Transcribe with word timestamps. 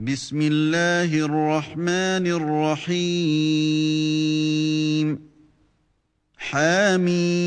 بسم 0.00 0.40
الله 0.42 1.08
الرحمن 1.24 2.26
الرحيم 2.28 3.08
حميم 6.36 7.46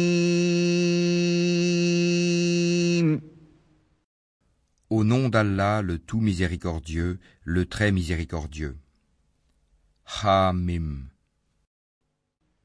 Au 4.90 5.04
nom 5.04 5.30
d'Allah, 5.30 5.84
le 5.84 6.00
tout 6.00 6.20
miséricordieux, 6.22 7.20
le 7.44 7.68
très 7.68 7.92
miséricordieux. 7.92 8.76
Hamim. 10.24 11.10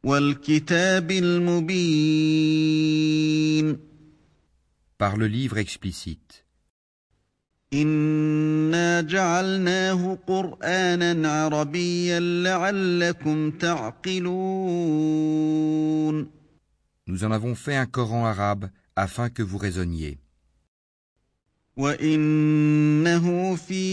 والكتاب 0.02 1.10
المبين 1.10 2.44
Par 4.96 5.18
le 5.18 5.26
livre 5.26 5.58
explicite. 5.58 6.46
إنا 7.72 9.00
جعلناه 9.00 10.18
قرآنا 10.26 11.28
عربيا 11.32 12.20
لعلكم 12.20 13.50
تعقلون 13.50 14.34
Nous 17.06 17.22
en 17.22 17.30
avons 17.32 17.54
fait 17.54 17.76
un 17.76 17.84
Coran 17.86 18.24
arabe 18.24 18.70
afin 18.96 19.28
que 19.28 19.42
vous 19.42 19.58
raisonniez. 19.58 20.18
وإنه 21.76 23.54
في 23.56 23.84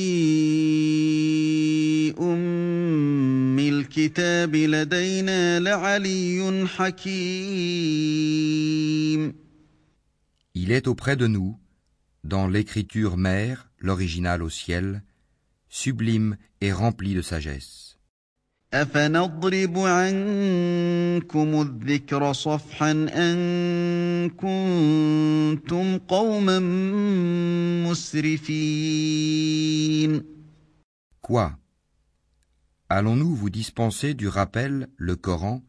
أم 2.19 3.59
الكتاب 3.59 4.55
لدينا 4.55 5.59
لعلي 5.59 6.67
حكيم 6.67 8.11
Il 10.53 10.71
est 10.71 10.87
auprès 10.87 11.15
de 11.15 11.27
nous, 11.27 11.57
dans 12.23 12.47
l'écriture 12.47 13.17
mère, 13.17 13.71
l'original 13.85 14.43
au 14.43 14.49
ciel, 14.49 15.03
sublime 15.69 16.37
et 16.61 16.71
rempli 16.71 17.13
de 17.13 17.21
sagesse. 17.21 17.91
أفنضرب 18.73 19.77
عنكم 19.77 21.61
الذكر 21.61 22.33
صفحا 22.33 22.91
أن 22.91 24.29
كنتم 24.29 25.97
قوما 25.97 26.59
مسرفين 29.11 29.51
Quoi 31.21 31.51
Allons-nous 32.89 33.35
vous 33.35 33.49
dispenser 33.49 34.13
du 34.13 34.27
rappel, 34.27 34.89
le 34.97 35.15
Coran, 35.15 35.63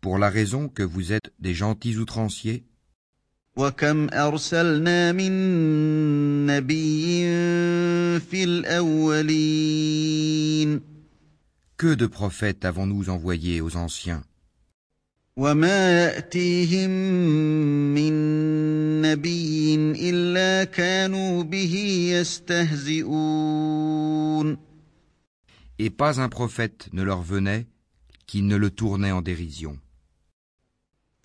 pour 0.00 0.18
la 0.18 0.28
raison 0.28 0.68
que 0.68 0.82
vous 0.82 1.12
êtes 1.12 1.32
des 1.38 1.54
gentils 1.54 1.96
outranciers 1.96 2.64
وكم 3.56 4.08
أرسلنا 4.10 5.12
من 5.12 5.32
نبي 6.46 7.22
في 8.20 8.44
الأولين 8.44 9.98
Que 11.76 11.94
de 11.94 12.06
prophètes 12.06 12.64
avons-nous 12.64 13.08
envoyés 13.10 13.60
aux 13.60 13.76
anciens 13.76 14.22
وما 15.36 16.04
يأتيهم 16.04 16.90
من 17.94 18.12
نبي 19.02 19.74
إلا 20.10 20.64
كانوا 20.64 21.42
به 21.42 21.74
يستهزئون 22.12 23.48
Et 25.78 25.90
pas 25.90 26.20
un 26.20 26.28
prophète 26.28 26.88
ne 26.92 27.02
leur 27.04 27.22
venait 27.22 27.66
qui 28.26 28.42
ne 28.42 28.56
le 28.56 28.70
tournait 28.70 29.12
en 29.12 29.22
dérision. 29.22 29.78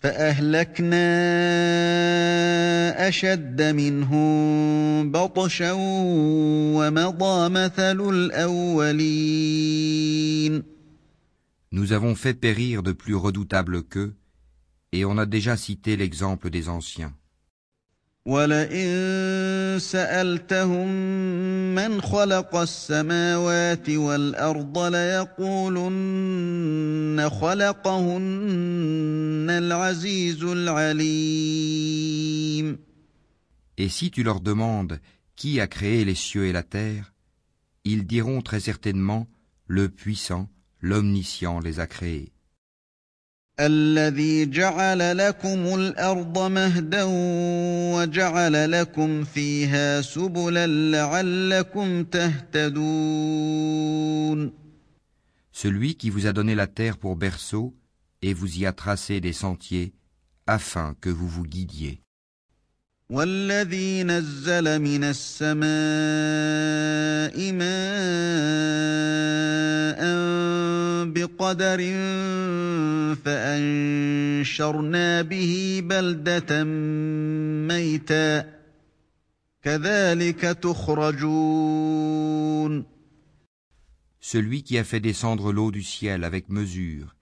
فأهلكنا 0.04 1.08
أشد 3.08 3.62
منهم 3.62 5.12
بطشا 5.12 5.72
ومضى 6.78 7.50
مثل 7.50 8.10
الأولين 8.10 9.54
Nous 11.72 11.92
avons 11.92 12.14
fait 12.16 12.36
périr 12.36 12.84
de 12.84 12.92
plus 12.92 13.16
redoutables 13.16 13.82
qu'eux, 13.84 14.14
et 14.92 15.06
on 15.06 15.18
a 15.18 15.26
déjà 15.26 15.58
cité 15.58 15.96
l'exemple 15.98 16.52
des 16.52 16.70
anciens. 16.70 17.14
ولئن 18.28 19.80
سألتهم 19.80 20.88
من 21.76 22.02
خلق 22.02 22.56
السماوات 22.56 23.90
والأرض 23.90 24.78
ليقولن 24.78 26.50
خلقهن 27.30 29.48
العزيز 29.50 30.44
العليم 30.44 31.84
Et 33.78 33.90
si 33.90 34.12
tu 34.12 34.22
leur 34.24 34.40
demandes 34.40 35.00
qui 35.36 35.60
a 35.60 35.68
créé 35.68 36.06
les 36.06 36.16
cieux 36.16 36.46
et 36.46 36.54
la 36.54 36.64
terre, 36.64 37.14
ils 37.84 38.06
diront 38.06 38.42
très 38.42 38.62
certainement 38.62 39.28
le 39.68 39.90
puissant, 39.90 40.48
l'omniscient 40.80 41.60
les 41.60 41.82
a 41.82 41.88
créés. 41.88 42.32
الذي 43.61 44.47
جعل 44.51 45.19
لكم 45.19 45.75
الأرض 45.75 46.39
مهدا 46.39 47.05
وجعل 47.95 48.71
لكم 48.73 49.25
فيها 49.25 50.01
سبلا 50.01 50.67
لعلكم 50.67 52.05
تهتدون 52.05 53.39
Celui 55.53 55.97
qui 55.97 56.09
vous 56.11 56.27
a 56.27 56.33
donné 56.33 56.55
la 56.55 56.69
terre 56.69 56.99
pour 56.99 57.17
berceau 57.17 57.75
et 58.23 58.33
vous 58.33 58.59
y 58.59 58.67
a 58.67 58.73
tracé 58.73 59.21
des 59.21 59.33
sentiers 59.33 59.93
afin 60.47 60.95
que 61.01 61.11
vous 61.11 61.29
vous 61.29 61.43
guidiez. 61.45 62.01
والذي 63.11 64.05
نزل 64.05 64.79
من 64.79 65.05
السماء 65.05 65.63
ماء 67.53 67.79
بقدر 71.14 71.80
فأنشرنا 73.26 75.22
به 75.22 75.82
بلدة 75.84 76.64
ميتا 77.68 78.54
كذلك 79.64 80.42
تخرجون 80.42 81.74
Celui 84.20 84.64
qui 84.64 84.78
a 84.78 84.84
fait 84.86 85.02
descendre 85.02 85.52
l'eau 85.52 85.70
du 85.70 85.84
ciel 85.84 86.24
avec 86.24 86.48
mesure 86.50 87.16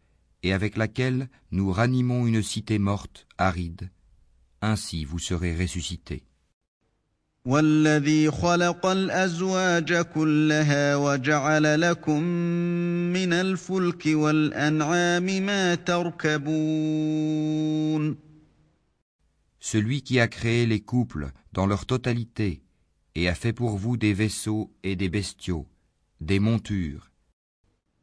et 0.43 0.53
avec 0.53 0.77
laquelle 0.77 1.29
nous 1.51 1.71
ranimons 1.71 2.27
une 2.27 2.43
cité 2.43 2.77
morte, 2.79 3.27
aride, 3.37 3.89
ainsi 4.61 5.03
vous 5.03 5.19
serez 5.19 5.55
ressuscités. 5.55 6.23
والذي 7.45 8.31
خلق 8.31 8.85
الأزواج 8.85 9.93
كلها 9.93 10.95
وجعل 10.95 11.81
لكم 11.81 12.23
من 13.13 13.33
الفلك 13.33 14.05
والأنعام 14.05 15.23
ما 15.23 15.75
تركبون 15.75 17.01
Celui 19.59 20.01
qui 20.01 20.19
a 20.19 20.27
créé 20.27 20.65
les 20.65 20.81
couples 20.81 21.31
dans 21.53 21.67
leur 21.67 21.85
totalité 21.85 22.63
et 23.15 23.29
a 23.29 23.35
fait 23.35 23.53
pour 23.53 23.77
vous 23.77 23.95
des 23.95 24.13
vaisseaux 24.13 24.71
et 24.83 24.95
des 24.95 25.09
bestiaux, 25.09 25.67
des 26.19 26.39
montures, 26.39 27.11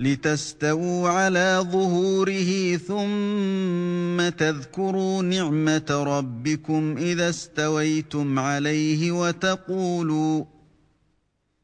لتستووا 0.04 1.10
على 1.10 1.66
ظهوره 1.72 2.78
ثم 2.78 4.30
تذكروا 4.30 5.24
نعمة 5.24 6.04
ربكم 6.08 6.98
إذا 6.98 7.30
استويتم 7.30 8.40
عليه 8.40 9.12
وتقولوا 9.12 10.46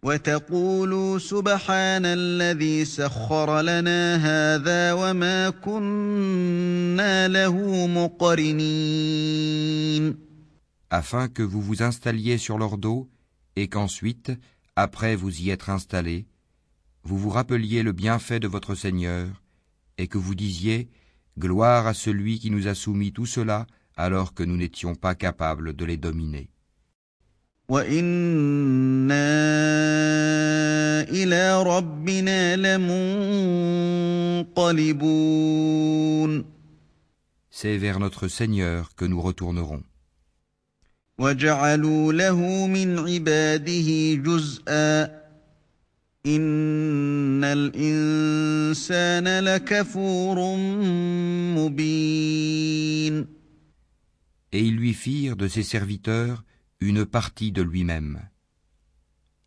وتقولوا 0.04 1.20
سبحان 1.20 2.06
الذي 2.06 2.86
سخر 2.86 3.62
لنا 3.62 4.16
هذا 4.16 4.94
وما 4.94 5.50
كنا 5.50 7.28
له 7.28 7.88
مقرنين. 7.88 9.40
Afin 10.92 11.28
que 11.28 11.44
vous 11.44 11.62
vous 11.62 11.84
installiez 11.84 12.38
sur 12.38 12.58
leur 12.58 12.78
dos 12.78 13.10
et 13.56 13.68
qu'ensuite, 13.68 14.32
après 14.76 15.16
vous 15.16 15.42
y 15.42 15.50
être 15.52 15.70
installés, 15.70 16.26
vous 17.09 17.19
vous 17.19 17.31
rappeliez 17.31 17.83
le 17.83 17.93
bienfait 17.93 18.41
de 18.41 18.49
votre 18.49 18.75
Seigneur 18.75 19.29
et 19.99 20.09
que 20.09 20.19
vous 20.19 20.35
disiez 20.35 20.89
Gloire 21.37 21.87
à 21.89 21.95
celui 21.95 22.39
qui 22.39 22.51
nous 22.51 22.69
a 22.69 22.75
soumis 22.75 23.13
tout 23.13 23.27
cela 23.27 23.67
alors 23.97 24.35
que 24.35 24.45
nous 24.45 24.57
n'étions 24.57 24.95
pas 24.95 25.15
capables 25.17 25.75
de 25.75 25.85
les 25.85 25.97
dominer. 25.97 26.49
وإنا 27.69 29.25
إلى 31.11 31.63
ربنا 31.63 32.57
لمنقلبون 34.47 36.45
C'est 37.51 37.79
vers 37.79 37.99
notre 38.01 38.29
Seigneur 38.29 38.95
que 38.97 39.05
nous 39.05 39.21
retournerons. 39.21 39.83
وجعلوا 41.19 42.13
له 42.13 42.67
من 42.67 42.99
عباده 42.99 44.15
جزءا 44.15 45.18
إن 46.27 47.45
الإنسان 47.45 49.45
لكفور 49.45 50.57
مبين 51.57 53.27
Et 54.53 54.61
ils 54.61 54.77
lui 54.77 54.95
firent 54.95 55.37
de 55.37 55.49
ses 55.49 55.65
serviteurs 55.65 56.45
une 56.81 57.05
partie 57.05 57.51
de 57.51 57.63
lui-même. 57.63 58.21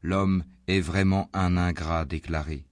L'homme 0.04 0.44
est 0.68 0.82
vraiment 0.82 1.30
un 1.34 1.56
ingrat 1.56 2.04
déclaré. 2.06 2.66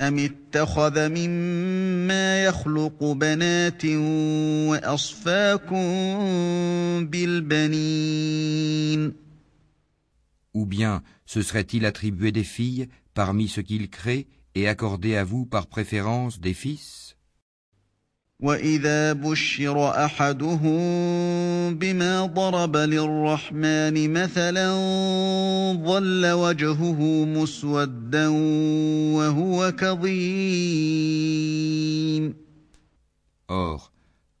أم 0.00 0.18
اتخذ 0.18 1.08
مما 1.08 2.44
يخلق 2.44 3.04
بنات 3.04 3.84
وأصفاكم 4.68 5.76
بالبنين 7.06 9.12
Ou 10.54 10.66
bien 10.66 11.02
se 11.26 11.42
serait-il 11.42 11.84
attribué 11.84 12.32
des 12.32 12.44
filles 12.44 12.88
parmi 13.14 13.48
ce 13.48 13.60
qu'il 13.60 13.90
crée 13.90 14.26
et 14.54 14.68
accordé 14.68 15.16
à 15.16 15.24
vous 15.24 15.44
par 15.44 15.66
préférence 15.66 16.40
des 16.40 16.54
fils 16.54 17.16
وإذا 18.40 19.12
بشر 19.12 19.90
أحدهم 20.04 21.74
بما 21.74 22.26
ضرب 22.26 22.76
للرحمن 22.76 24.12
مثلا 24.12 24.72
ظل 25.84 26.26
وجهه 26.26 27.24
مسودا 27.24 28.28
وهو 29.16 29.72
كظيم 29.72 31.26
Or, 33.48 33.92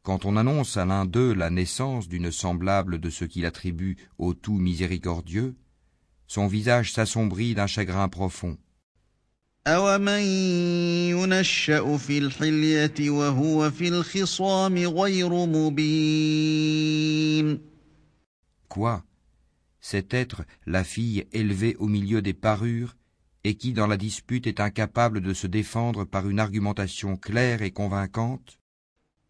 quand 0.02 0.24
on 0.24 0.36
annonce 0.36 0.76
à 0.76 0.84
l'un 0.84 1.06
d'eux 1.06 1.32
la 1.32 1.48
naissance 1.48 2.08
d'une 2.08 2.30
semblable 2.32 2.98
de 2.98 3.08
ce 3.08 3.24
qu'il 3.24 3.46
attribue 3.46 3.96
au 4.18 4.34
tout 4.34 4.58
miséricordieux, 4.58 5.54
son 6.30 6.46
visage 6.46 6.92
s'assombrit 6.92 7.54
d'un 7.54 7.66
chagrin 7.66 8.08
profond. 8.08 8.56
أَوَمَن 9.66 10.22
يُنَشَّأُ 11.10 11.96
فِي 11.96 12.18
الْحِلْيَةِ 12.18 13.10
وَهُوَ 13.10 13.70
فِي 13.70 13.88
الْخِصَامِ 13.88 14.78
غَيْرُ 14.78 15.46
مُبِينٍ 15.46 16.78
Quoi 18.68 19.02
Cet 19.80 20.14
être, 20.14 20.42
la 20.66 20.84
fille 20.84 21.26
élevée 21.32 21.74
au 21.80 21.88
milieu 21.88 22.22
des 22.22 22.34
parures, 22.34 22.96
et 23.42 23.56
qui 23.56 23.72
dans 23.72 23.86
la 23.86 23.96
dispute 23.96 24.46
est 24.46 24.60
incapable 24.60 25.20
de 25.20 25.32
se 25.34 25.46
défendre 25.46 26.04
par 26.04 26.28
une 26.28 26.40
argumentation 26.40 27.16
claire 27.16 27.62
et 27.62 27.70
convaincante 27.70 28.58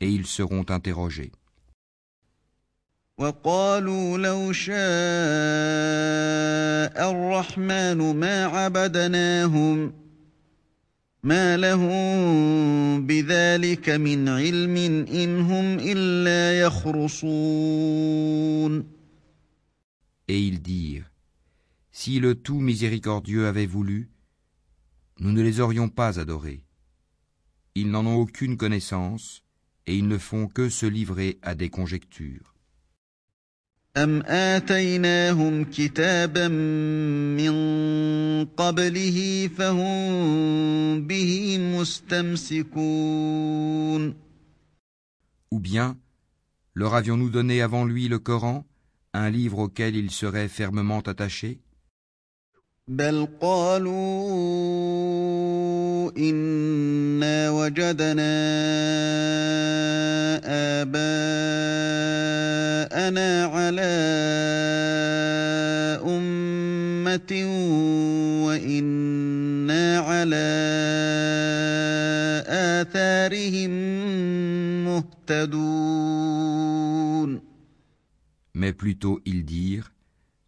et 0.00 0.10
ils 0.10 0.26
seront 0.26 0.66
interrogés. 0.70 1.32
وقالوا 3.18 4.18
لو 4.18 4.52
شاء 4.52 4.76
الرحمن 7.10 8.16
ما 8.16 8.44
عبدناهم 8.44 9.92
ما 11.22 11.56
لهم 11.56 13.06
بذلك 13.06 13.90
من 13.90 14.28
علم 14.28 14.76
إن 15.06 15.40
هم 15.40 15.78
إلا 15.80 16.60
يخرصون 16.60 18.06
Et 20.28 20.40
ils 20.40 20.60
dirent, 20.60 21.10
Si 21.92 22.20
le 22.20 22.34
tout 22.34 22.60
miséricordieux 22.60 23.46
avait 23.46 23.64
voulu, 23.64 24.10
nous 25.20 25.32
ne 25.32 25.40
les 25.40 25.60
aurions 25.60 25.88
pas 25.88 26.20
adorés. 26.20 26.62
Ils 27.74 27.90
n'en 27.90 28.04
ont 28.04 28.16
aucune 28.16 28.56
connaissance, 28.56 29.42
et 29.86 29.96
ils 29.96 30.08
ne 30.08 30.18
font 30.18 30.46
que 30.48 30.68
se 30.68 30.86
livrer 30.86 31.38
à 31.42 31.54
des 31.54 31.70
conjectures. 31.70 32.52
أم 33.96 34.22
آتيناهم 34.26 35.64
كتابا 35.64 36.48
من 36.48 37.54
قبله 38.44 39.50
فهم 39.58 41.06
به 41.06 41.58
مستمسكون 41.58 42.76
Ou 45.50 45.60
bien, 45.60 45.96
leur 46.74 46.94
avions-nous 46.94 47.30
donné 47.30 47.62
avant 47.62 47.86
lui 47.86 48.08
le 48.08 48.18
Coran, 48.18 48.66
un 49.14 49.30
livre 49.30 49.60
auquel 49.60 49.96
ils 49.96 50.10
seraient 50.10 50.48
fermement 50.48 51.00
attachés 51.00 51.60
بل 52.91 53.27
قالوا 53.41 54.11
إنا 56.17 57.49
وجدنا 57.49 58.33
آباءنا 60.81 61.15
على 63.45 63.95
أمة 66.03 67.31
وإنا 68.45 69.99
على 69.99 70.51
آثارهم 72.47 73.71
مهتدون. 74.85 76.11
Mais 78.53 78.73
plutôt 78.73 79.21
ils 79.25 79.45
dirent, 79.45 79.91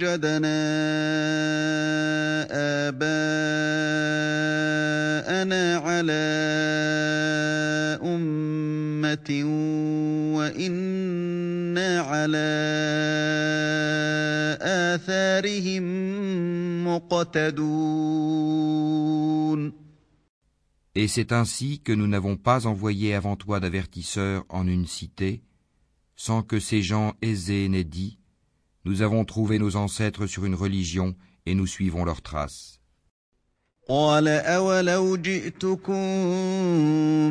وجدنا 0.00 0.56
آباءنا 2.88 4.16
على 5.76 6.26
أمة 8.02 9.30
وإنا 10.36 12.00
على 12.00 12.48
آثارهم 14.62 15.84
مقتدون 16.86 18.16
Et 20.98 21.08
c'est 21.08 21.32
ainsi 21.32 21.80
que 21.80 21.92
nous 21.92 22.06
n'avons 22.06 22.36
pas 22.38 22.66
envoyé 22.66 23.12
avant 23.12 23.36
toi 23.36 23.60
d'avertisseurs 23.60 24.46
en 24.48 24.66
une 24.66 24.86
cité, 24.86 25.42
sans 26.16 26.42
que 26.42 26.58
ces 26.58 26.80
gens 26.80 27.12
aisés 27.20 27.68
n'aient 27.68 27.84
dit 27.84 28.18
Nous 28.84 29.02
avons 29.02 29.24
trouvé 29.24 29.58
nos 29.58 29.76
ancêtres 29.76 30.26
sur 30.26 30.44
une 30.44 30.54
religion 30.54 31.14
et 31.44 31.54
nous 31.54 31.66
suivons 31.66 32.04
leurs 32.04 32.22
traces. 32.22 32.76
قال 33.88 34.28
أولو 34.28 35.16
جئتكم 35.16 36.04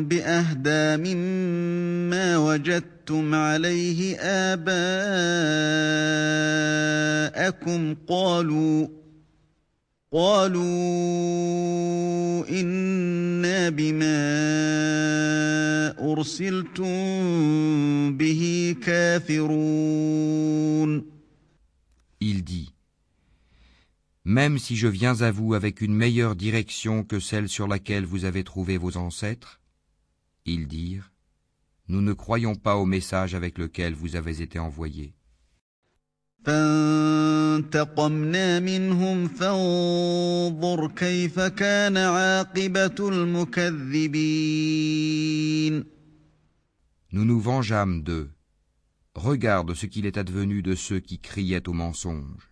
بأهدى 0.08 0.96
مما 0.96 2.36
وجدتم 2.38 3.34
عليه 3.34 4.16
آباءكم 4.16 4.76
قالوا 8.08 8.88
قالوا 10.12 10.64
إنا 12.48 13.68
بما 13.68 14.16
أرسلتم 16.12 16.86
به 18.16 18.74
كافرون 18.82 20.36
Il 22.30 22.44
dit 22.44 22.72
Même 24.24 24.58
si 24.58 24.76
je 24.76 24.88
viens 24.88 25.20
à 25.20 25.30
vous 25.30 25.54
avec 25.54 25.80
une 25.80 25.94
meilleure 25.94 26.36
direction 26.36 27.04
que 27.04 27.20
celle 27.20 27.48
sur 27.48 27.68
laquelle 27.68 28.04
vous 28.04 28.24
avez 28.24 28.44
trouvé 28.44 28.78
vos 28.78 28.96
ancêtres, 28.96 29.60
ils 30.44 30.66
dirent 30.66 31.12
Nous 31.88 32.00
ne 32.00 32.12
croyons 32.12 32.54
pas 32.54 32.76
au 32.76 32.86
message 32.86 33.34
avec 33.34 33.58
lequel 33.58 33.94
vous 33.94 34.16
avez 34.16 34.42
été 34.42 34.58
envoyés. 34.58 35.12
فانتقمنا 37.56 38.60
منهم 38.60 39.28
فانظر 39.28 40.88
كيف 40.88 41.40
كان 41.40 41.96
عاقبة 41.96 43.08
المكذبين 43.08 44.36
Nous 47.12 47.24
nous 47.24 47.40
vengeâmes 47.40 48.02
d'eux. 48.02 48.28
Regarde 49.14 49.74
ce 49.74 49.86
qu'il 49.86 50.06
est 50.06 50.18
advenu 50.18 50.62
de 50.62 50.74
ceux 50.74 51.00
qui 51.00 51.18
criaient 51.18 51.68
au 51.68 51.72
mensonge. 51.72 52.50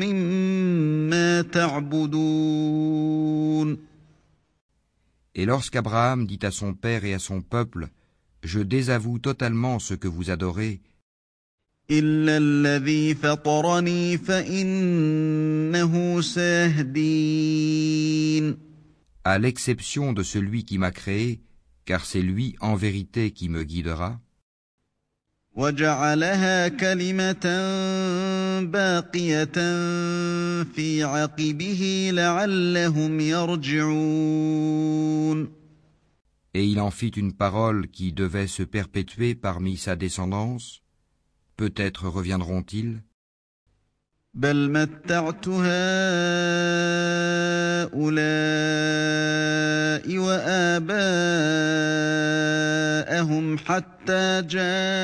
مما 0.00 1.42
تعبدون 1.42 2.66
Et 5.38 5.44
lorsqu'Abraham 5.44 6.26
dit 6.26 6.38
à 6.42 6.50
son 6.50 6.72
père 6.74 7.04
et 7.04 7.12
à 7.14 7.18
son 7.18 7.42
peuple, 7.42 7.88
Je 8.42 8.60
désavoue 8.60 9.18
totalement 9.18 9.78
ce 9.78 9.94
que 9.94 10.08
vous 10.08 10.30
adorez, 10.30 10.80
إلا 11.90 12.36
الذي 12.36 13.14
فطرني 13.14 14.18
فإنه 14.18 15.92
سيهدين 16.20 17.46
à 19.24 19.38
l'exception 19.38 20.12
de 20.12 20.22
celui 20.22 20.64
qui 20.64 20.78
m'a 20.78 20.92
créé, 20.92 21.40
car 21.84 22.04
c'est 22.04 22.22
lui 22.22 22.54
en 22.60 22.76
vérité 22.76 23.32
qui 23.32 23.48
me 23.48 23.64
guidera, 23.64 24.20
وجعلها 25.56 26.68
كلمة 26.68 27.46
باقية 28.60 29.52
في 30.64 31.02
عقبه 31.02 32.10
لعلهم 32.12 33.20
يرجعون 33.20 34.46
et 36.54 36.64
il 36.64 36.80
en 36.80 36.90
fit 36.90 37.08
une 37.08 37.34
parole 37.34 37.88
qui 37.88 38.12
devait 38.12 38.46
se 38.46 38.62
perpétuer 38.62 39.34
parmi 39.34 39.76
sa 39.76 39.94
descendance, 39.94 40.79
Peut-être 41.60 42.08
reviendront-ils 42.08 43.00
بل 44.36 44.70
متعت 44.70 45.48
هؤلاء 45.48 45.66
وآباءهم 50.18 51.06
حتى 53.58 54.42
جاءهم 54.42 54.98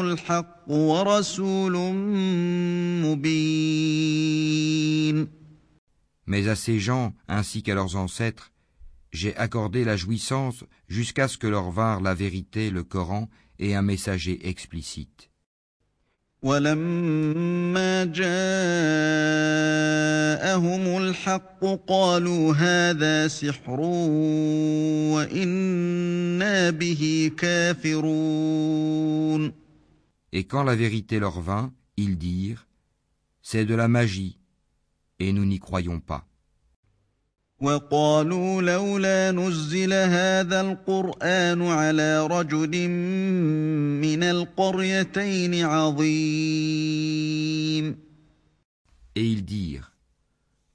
الحق 0.00 0.70
ورسول 0.70 1.76
مبين 3.04 4.48
Mais 6.26 6.48
à 6.48 6.54
ces 6.54 6.78
gens 6.78 7.12
ainsi 7.28 7.62
qu'à 7.62 7.74
leurs 7.74 7.96
ancêtres, 7.96 8.52
j'ai 9.12 9.34
accordé 9.36 9.84
la 9.84 9.96
jouissance 9.96 10.64
jusqu'à 10.88 11.28
ce 11.28 11.38
que 11.38 11.46
leur 11.46 11.70
vinrent 11.70 12.02
la 12.02 12.14
vérité, 12.14 12.70
le 12.70 12.82
Coran 12.82 13.28
et 13.62 13.74
un 13.74 13.82
messager 13.82 14.48
explicite. 14.48 15.28
ولما 16.42 18.04
جاءهم 18.04 18.28
الحق 20.98 21.64
قالوا 21.86 22.54
هذا 22.54 23.28
سحر 23.28 23.80
وإنا 25.14 26.70
به 26.70 27.30
كافرون 27.36 28.88
Et 30.30 30.44
quand 30.44 30.62
la 30.62 30.76
vérité 30.76 31.18
leur 31.18 31.40
vint, 31.40 31.72
ils 31.96 32.18
dirent 32.18 32.68
C'est 33.42 33.64
de 33.64 33.74
la 33.74 33.88
magie, 33.88 34.38
et 35.18 35.32
nous 35.32 35.46
n'y 35.46 35.58
croyons 35.58 36.00
pas. 36.00 36.26
وقالوا 37.62 38.62
لولا 38.62 39.32
نزل 39.32 39.92
هذا 39.92 40.60
القرآن 40.60 41.62
على 41.62 42.26
رجل 42.26 42.88
من 43.98 44.22
القريتين 44.22 45.64
عظيم 45.64 46.88
Et 49.16 49.24
ils 49.24 49.44
dirent 49.44 49.90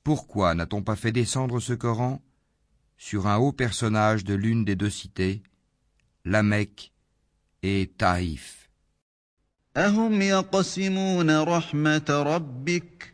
Pourquoi 0.03 0.53
n'a-t-on 0.55 0.81
pas 0.83 0.97
fait 0.97 1.13
descendre 1.13 1.61
ce 1.61 1.71
Coran 1.71 2.21
sur 2.97 3.27
un 3.27 3.37
haut 3.37 3.53
personnage 3.53 4.25
de 4.25 4.33
l'une 4.33 4.65
des 4.65 4.75
deux 4.75 4.89
cités, 4.89 5.41
la 6.25 6.43
Mecque 6.43 6.91
et 7.63 7.89
Taïf 7.97 8.59
أهم 9.77 10.21
يقسمون 10.21 11.39
رحمة 11.43 12.05
ربك 12.09 13.13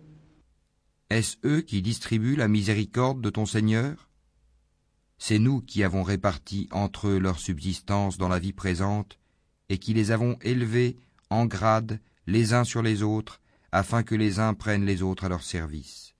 Est-ce 1.11 1.35
eux 1.43 1.59
qui 1.59 1.81
distribuent 1.81 2.37
la 2.37 2.47
miséricorde 2.47 3.19
de 3.19 3.29
ton 3.29 3.45
Seigneur? 3.45 4.07
C'est 5.17 5.39
nous 5.39 5.59
qui 5.59 5.83
avons 5.83 6.03
réparti 6.03 6.69
entre 6.71 7.09
eux 7.09 7.19
leur 7.19 7.37
subsistance 7.37 8.17
dans 8.17 8.29
la 8.29 8.39
vie 8.39 8.53
présente 8.53 9.19
et 9.67 9.77
qui 9.77 9.93
les 9.93 10.11
avons 10.11 10.37
élevés 10.41 10.95
en 11.29 11.47
grade 11.47 11.99
les 12.27 12.53
uns 12.53 12.63
sur 12.63 12.81
les 12.81 13.03
autres 13.03 13.41
afin 13.73 14.03
que 14.03 14.15
les 14.15 14.39
uns 14.39 14.53
prennent 14.53 14.85
les 14.85 15.01
autres 15.01 15.25
à 15.25 15.27
leur 15.27 15.43
service. 15.43 16.15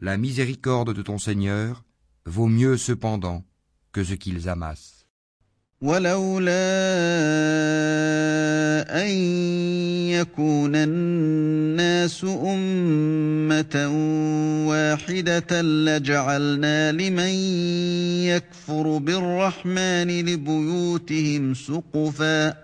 La 0.00 0.16
miséricorde 0.16 0.94
de 0.94 1.02
ton 1.02 1.18
Seigneur 1.18 1.84
vaut 2.24 2.48
mieux 2.48 2.78
cependant 2.78 3.44
que 3.92 4.02
ce 4.02 4.14
qu'ils 4.14 4.48
amassent. 4.48 5.03
ولولا 5.84 6.64
أن 9.02 9.08
يكون 10.16 10.76
الناس 10.76 12.24
أمة 12.24 13.76
واحدة 14.68 15.62
لجعلنا 15.62 16.92
لمن 16.92 17.34
يكفر 18.24 18.98
بالرحمن 18.98 20.20
لبيوتهم 20.20 21.54
سقفا 21.54 22.54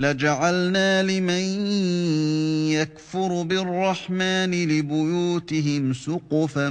لجعلنا 0.00 1.02
لمن 1.02 1.66
يكفر 2.70 3.42
بالرحمن 3.42 4.50
لبيوتهم 4.50 5.92
سقفا 5.92 6.68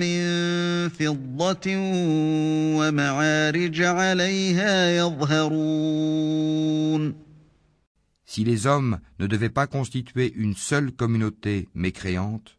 من 0.00 0.18
فضة 0.88 1.76
ومعارج 2.78 3.82
عليها 3.82 4.96
يظهرون 4.96 6.46
Si 8.24 8.44
les 8.44 8.66
hommes 8.66 8.98
ne 9.18 9.26
devaient 9.26 9.48
pas 9.48 9.66
constituer 9.66 10.32
une 10.34 10.54
seule 10.54 10.92
communauté 10.92 11.68
mécréante, 11.74 12.58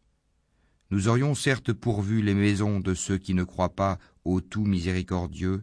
nous 0.90 1.08
aurions 1.08 1.34
certes 1.34 1.72
pourvu 1.72 2.20
les 2.20 2.34
maisons 2.34 2.80
de 2.80 2.94
ceux 2.94 3.16
qui 3.18 3.32
ne 3.32 3.44
croient 3.44 3.76
pas 3.76 3.98
au 4.24 4.40
tout 4.40 4.64
miséricordieux, 4.64 5.62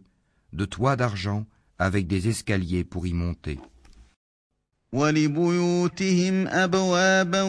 de 0.53 0.65
toits 0.65 0.95
d'argent 0.95 1.45
avec 1.79 2.07
des 2.07 2.29
escaliers 2.29 2.83
pour 2.83 3.05
y 3.07 3.13
monter. 3.13 3.59
ولبيوتهم 4.92 6.46
أبوابا 6.48 7.42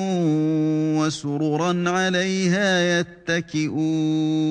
وسررا 0.99 1.89
عليها 1.89 2.99
يتكئون 2.99 4.41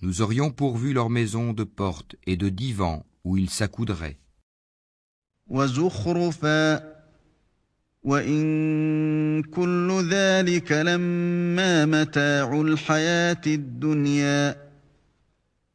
Nous 0.00 0.22
aurions 0.22 0.50
pourvu 0.50 0.92
leurs 0.92 1.10
maisons 1.10 1.52
de 1.52 1.64
portes 1.64 2.14
et 2.24 2.36
de 2.36 2.48
divans 2.48 3.04
où 3.24 3.36
ils 3.36 3.50
s'accoudraient, 3.50 4.16
وزخرفا 5.46 6.82
وإن 8.02 9.42
كل 9.42 10.08
ذلك 10.10 10.72
لما 10.72 11.86
متاع 11.86 12.60
الحياة 12.60 13.40
الدنيا 13.46 14.67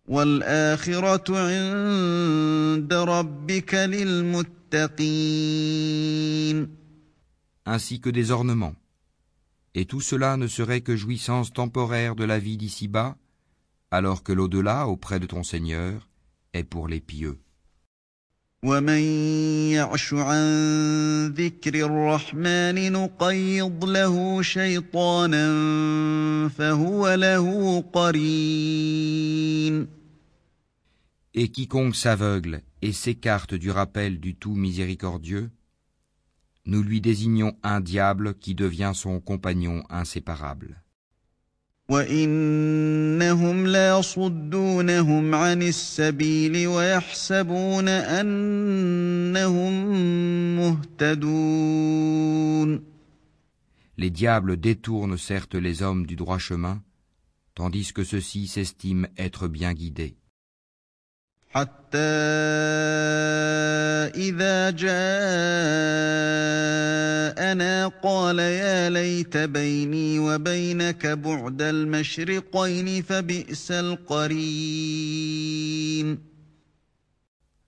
والآخرة 0.09 1.39
عند 1.39 2.93
ربك 2.93 3.75
للمتقين 3.75 4.59
ainsi 7.69 8.01
que 8.01 8.09
des 8.09 8.31
ornements. 8.31 8.75
Et 9.75 9.85
tout 9.85 10.01
cela 10.01 10.37
ne 10.37 10.47
serait 10.47 10.81
que 10.81 10.97
jouissance 10.97 11.53
temporaire 11.53 12.17
de 12.17 12.25
la 12.25 12.39
vie 12.39 12.57
d'ici-bas, 12.57 13.17
alors 13.91 14.23
que 14.23 14.33
l'au-delà 14.33 14.89
auprès 14.89 15.21
de 15.21 15.27
ton 15.27 15.43
Seigneur 15.43 16.09
est 16.55 16.65
pour 16.65 16.89
les 16.89 17.01
pieux. 17.01 17.39
ومن 18.63 19.03
يعش 19.73 20.15
عن 20.15 21.29
ذكر 21.29 21.75
الرحمن 21.75 22.93
نقيض 22.93 23.85
له 23.85 24.43
شيطانا 24.43 25.49
فهو 26.49 27.15
له 27.15 27.81
قرين 27.93 29.19
Et 31.35 31.49
quiconque 31.49 31.95
s'aveugle 31.95 32.63
et 32.83 32.93
s'écarte 32.93 33.55
du 33.55 33.71
rappel 33.71 34.19
du 34.19 34.35
tout 34.35 34.57
miséricordieux, 34.57 35.51
nous 36.67 36.83
lui 36.83 37.01
désignons 37.01 37.57
un 37.63 37.81
diable 37.81 38.35
qui 38.35 38.57
devient 38.57 38.93
son 38.95 39.21
compagnon 39.21 39.85
inséparable. 39.89 40.82
وإنهم 41.89 43.67
ليصدونهم 43.67 45.35
عن 45.35 45.63
السبيل 45.63 46.67
ويحسبون 46.67 47.89
أنهم 47.89 49.73
مهتدون 50.57 52.09
Les 54.01 54.11
diables 54.11 54.57
détournent 54.57 55.17
certes 55.17 55.57
les 55.57 55.83
hommes 55.83 56.07
du 56.07 56.15
droit 56.15 56.39
chemin, 56.39 56.81
tandis 57.57 57.93
que 57.93 58.05
ceux-ci 58.05 58.47
s'estiment 58.47 59.09
être 59.17 59.49
bien 59.49 59.73
guidés. 59.73 60.15
حتى 61.59 61.99
إذا 64.15 64.71
جاءنا 64.71 64.99
قال 67.89 68.39
يا 68.39 68.91
ليت 68.91 69.37
بيني 69.37 70.19
وبينك 70.19 71.07
بعد 71.07 71.63
المشرقين 71.63 73.03
فبئس 73.03 73.71
القرين 73.71 75.09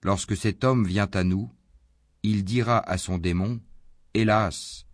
Lorsque 0.03 0.35
cet 0.35 0.65
homme 0.65 0.87
vient 0.87 1.11
à 1.13 1.25
nous, 1.25 1.51
il 2.23 2.43
dira 2.43 2.79
à 2.79 2.97
son 2.97 3.19
démon, 3.19 3.61
Hélas, 4.15 4.87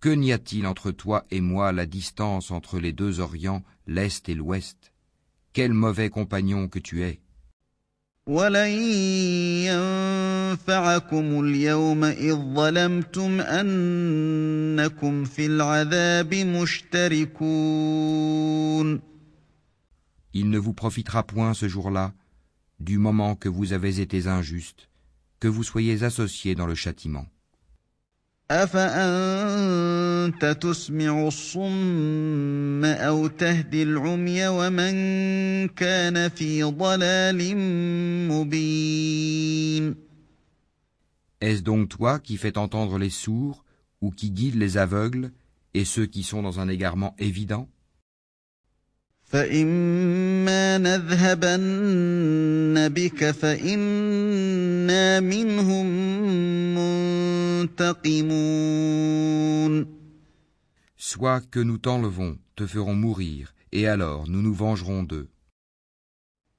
que 0.00 0.10
n'y 0.10 0.34
a-t-il 0.34 0.66
entre 0.66 0.90
toi 0.90 1.24
et 1.30 1.40
moi 1.40 1.72
la 1.72 1.86
distance 1.86 2.50
entre 2.50 2.78
les 2.78 2.92
deux 2.92 3.20
Orients, 3.20 3.62
l'Est 3.86 4.28
et 4.28 4.34
l'Ouest 4.34 4.92
Quel 5.54 5.72
mauvais 5.72 6.10
compagnon 6.10 6.68
que 6.68 6.78
tu 6.78 7.02
es 7.04 7.20
ولن 8.30 8.70
ينفعكم 9.66 11.40
اليوم 11.40 12.04
إذ 12.04 12.34
ظلمتم 12.34 13.40
أنكم 13.40 15.24
في 15.24 15.46
العذاب 15.46 16.34
مشتركون 16.34 17.80
Il 20.32 20.48
ne 20.48 20.58
vous 20.58 20.74
profitera 20.74 21.24
point 21.24 21.54
ce 21.54 21.66
jour-là, 21.66 22.12
du 22.78 22.98
moment 22.98 23.34
que 23.34 23.48
vous 23.48 23.72
avez 23.72 23.98
été 24.00 24.28
injuste, 24.28 24.88
que 25.40 25.48
vous 25.48 25.64
soyez 25.64 26.04
associés 26.04 26.54
dans 26.54 26.66
le 26.66 26.76
châtiment. 26.76 27.26
أفأنت 28.50 30.44
تسمع 30.60 31.28
الصم 31.28 32.84
أو 32.84 33.26
تهدي 33.26 33.82
العمي 33.82 34.48
ومن 34.48 35.68
كان 35.68 36.28
في 36.28 36.62
ضلال 36.62 37.56
مبين 38.28 39.94
Est-ce 41.40 41.62
donc 41.62 41.88
toi 41.88 42.18
qui 42.18 42.36
fais 42.36 42.58
entendre 42.58 42.98
les 42.98 43.08
sourds 43.08 43.64
ou 44.02 44.10
qui 44.10 44.30
guides 44.30 44.56
les 44.56 44.76
aveugles 44.76 45.30
et 45.72 45.84
ceux 45.84 46.06
qui 46.06 46.22
sont 46.24 46.42
dans 46.42 46.58
un 46.60 46.68
égarement 46.68 47.14
évident 47.18 47.68
فإما 49.25 50.77
نذهبن 50.77 52.09
بك 52.89 53.31
فإنا 53.31 55.19
منهم 55.19 55.85
منتقمون 57.65 58.85
Soit 60.97 61.41
que 61.51 61.59
nous 61.59 61.77
t'enlevons, 61.77 62.37
te 62.55 62.65
ferons 62.65 62.95
mourir, 62.95 63.53
et 63.71 63.87
alors 63.87 64.27
nous 64.27 64.41
nous 64.41 64.53
vengerons 64.55 65.03
d'eux. 65.03 65.27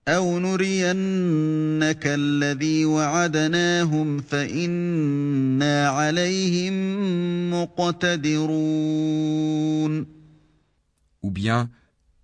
أو 0.09 0.39
نرينك 0.39 2.07
الذي 2.07 2.85
وعدناهم 2.85 4.21
فإنا 4.21 5.89
عليهم 5.89 6.75
مقتدرون 7.63 8.87
Ou 11.23 11.31
bien 11.31 11.71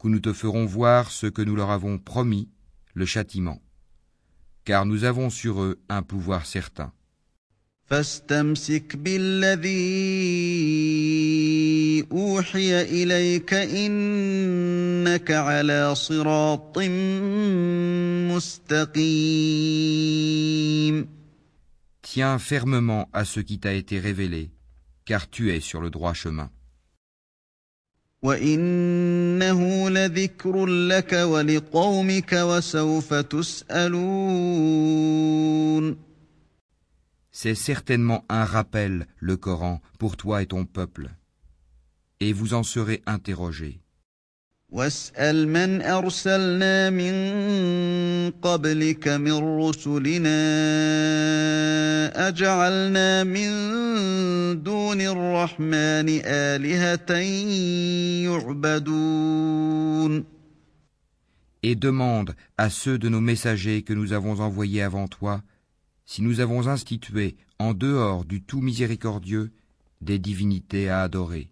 que 0.01 0.07
nous 0.07 0.19
te 0.19 0.33
ferons 0.33 0.65
voir 0.65 1.11
ce 1.11 1.27
que 1.27 1.41
nous 1.41 1.55
leur 1.55 1.71
avons 1.71 1.97
promis, 1.97 2.49
le 2.93 3.05
châtiment. 3.05 3.61
Car 4.65 4.85
nous 4.85 5.03
avons 5.03 5.29
sur 5.29 5.61
eux 5.61 5.79
un 5.89 6.03
pouvoir 6.03 6.45
certain. 6.45 6.91
فاستمسك 7.87 8.95
بالذي 8.95 9.67
أوحي 12.11 12.81
إليك 12.81 13.53
إنك 13.53 15.31
على 15.31 15.95
صراط 15.95 16.79
مستقيم 18.27 19.87
Tiens 22.01 22.39
fermement 22.39 23.09
à 23.13 23.25
ce 23.25 23.39
qui 23.41 23.59
t'a 23.59 23.73
été 23.73 23.99
révélé, 23.99 24.51
car 25.05 25.29
tu 25.29 25.51
es 25.51 25.59
sur 25.59 25.81
le 25.81 25.89
droit 25.89 26.13
chemin. 26.13 26.49
وإنه 28.21 29.89
لذكر 29.89 30.65
لك 30.65 31.13
ولقومك 31.13 32.33
وسوف 32.33 33.13
تسألون 33.13 34.67
C'est 37.31 37.53
certainement 37.53 38.25
un 38.29 38.45
rappel, 38.45 39.05
le 39.19 39.37
Coran, 39.37 39.79
pour 39.99 40.17
toi 40.17 40.41
et 40.41 40.47
ton 40.47 40.65
peuple. 40.65 41.11
Et 42.19 42.33
vous 42.33 42.55
en 42.55 42.63
serez 42.63 43.03
interrogés. 43.05 43.79
واسأل 44.71 45.47
من 45.47 45.81
أرسلنا 45.81 46.89
من 46.89 47.13
قبلك 48.41 49.07
من 49.07 49.59
رسلنا 49.59 50.37
أجعلنا 52.27 53.23
من 53.23 53.49
دون 54.63 55.01
الرحمن 55.01 56.21
آلهة 56.25 57.11
يعبدون 58.27 60.25
Et 61.63 61.75
demande 61.75 62.35
à 62.57 62.69
ceux 62.69 62.97
de 62.97 63.09
nos 63.09 63.21
messagers 63.21 63.81
que 63.83 63.93
nous 63.93 64.13
avons 64.13 64.41
envoyés 64.41 64.83
avant 64.83 65.07
toi 65.07 65.41
si 66.05 66.21
nous 66.21 66.39
avons 66.39 66.67
institué, 66.67 67.35
en 67.59 67.73
dehors 67.73 68.25
du 68.25 68.41
tout 68.41 68.61
miséricordieux, 68.61 69.51
des 70.01 70.19
divinités 70.19 70.87
à 70.89 71.01
adorer. 71.01 71.49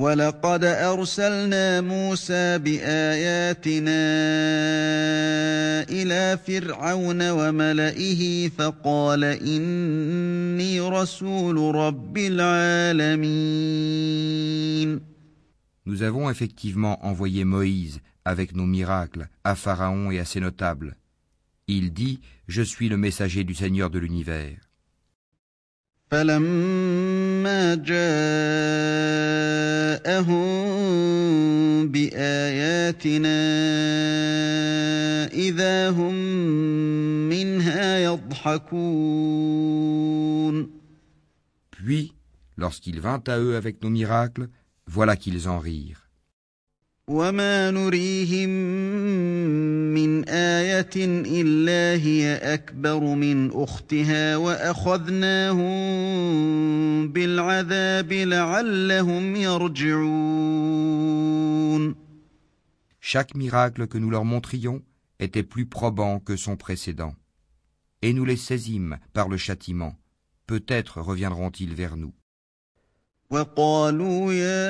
ولقد 0.00 0.64
أرسلنا 0.64 1.80
موسى 1.80 2.58
بآياتنا 2.58 4.02
إلى 5.88 6.38
فرعون 6.46 7.30
وملئه 7.30 8.48
فقال 8.48 9.24
إني 9.24 10.80
رسول 10.80 11.74
رب 11.74 12.18
العالمين 12.18 13.46
Nous 15.86 16.02
avons 16.02 16.28
effectivement 16.28 17.06
envoyé 17.06 17.44
Moïse 17.44 18.00
avec 18.24 18.54
nos 18.56 18.66
miracles 18.66 19.28
à 19.44 19.54
Pharaon 19.54 20.10
et 20.10 20.18
à 20.18 20.24
ses 20.24 20.40
notables. 20.40 20.96
Il 21.68 21.92
dit, 21.92 22.18
Je 22.48 22.60
suis 22.60 22.88
le 22.88 22.96
messager 22.96 23.44
du 23.44 23.54
Seigneur 23.54 23.88
de 23.88 24.00
l'univers. 24.00 24.58
فلما 26.10 27.74
جاءهم 27.74 28.06
بآياتنا 31.88 33.38
إذا 35.26 35.90
هم 35.90 36.14
منها 37.28 37.98
يضحكون 37.98 39.46
Puis, 41.70 42.14
lorsqu'il 42.56 43.00
vint 43.00 43.22
à 43.26 43.38
eux 43.38 43.56
avec 43.56 43.82
nos 43.82 43.90
miracles, 43.90 44.48
voilà 44.86 45.16
qu'ils 45.16 45.48
en 45.48 45.58
rirent. 45.58 46.08
وما 47.10 47.70
نريهم 47.70 48.48
من 49.94 50.28
آية 50.28 50.90
إلا 51.40 52.02
هي 52.02 52.36
أكبر 52.36 53.00
من 53.14 53.50
أختها 53.52 54.36
وأخذناهم 54.36 55.68
بالعذاب 57.08 58.12
لعلهم 58.12 59.36
يرجعون 59.36 60.46
Chaque 63.00 63.36
miracle 63.36 63.86
que 63.86 63.98
nous 63.98 64.10
leur 64.10 64.24
montrions 64.24 64.82
était 65.20 65.44
plus 65.44 65.66
probant 65.66 66.18
que 66.18 66.34
son 66.34 66.56
précédent. 66.56 67.14
Et 68.02 68.12
nous 68.12 68.24
les 68.24 68.36
saisîmes 68.36 68.98
par 69.12 69.28
le 69.28 69.36
châtiment. 69.36 69.94
Peut-être 70.48 71.00
reviendront-ils 71.00 71.72
vers 71.72 71.96
nous. 71.96 72.12
وقالوا 73.30 74.32
يا 74.32 74.66